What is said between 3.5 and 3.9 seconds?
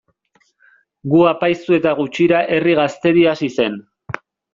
zen.